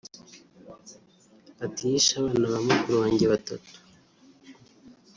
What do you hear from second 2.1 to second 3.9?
abana ba mukuru wanjye batatu